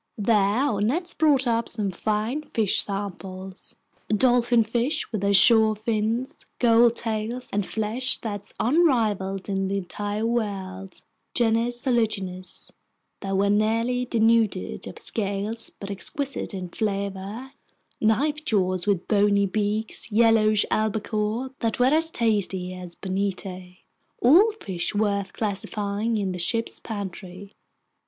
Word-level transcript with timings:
There 0.17 0.35
our 0.35 0.81
nets 0.81 1.13
brought 1.13 1.45
up 1.45 1.69
some 1.69 1.91
fine 1.91 2.41
fish 2.41 2.81
samples: 2.81 3.75
dolphinfish 4.09 5.05
with 5.11 5.23
azure 5.23 5.75
fins, 5.75 6.43
gold 6.57 6.95
tails, 6.95 7.51
and 7.53 7.63
flesh 7.63 8.17
that's 8.17 8.51
unrivaled 8.59 9.47
in 9.47 9.67
the 9.67 9.77
entire 9.77 10.25
world, 10.25 11.03
wrasse 11.37 11.37
from 11.37 11.53
the 11.53 11.71
genus 11.71 11.85
Hologymnosus 11.85 12.71
that 13.19 13.37
were 13.37 13.49
nearly 13.51 14.05
denuded 14.05 14.87
of 14.87 14.97
scales 14.97 15.69
but 15.79 15.91
exquisite 15.91 16.51
in 16.55 16.69
flavor, 16.69 17.51
knifejaws 18.01 18.87
with 18.87 19.07
bony 19.07 19.45
beaks, 19.45 20.11
yellowish 20.11 20.65
albacore 20.71 21.51
that 21.59 21.77
were 21.79 21.85
as 21.93 22.09
tasty 22.09 22.73
as 22.73 22.95
bonito, 22.95 23.65
all 24.19 24.51
fish 24.53 24.95
worth 24.95 25.31
classifying 25.31 26.17
in 26.17 26.31
the 26.31 26.39
ship's 26.39 26.79
pantry. 26.79 27.53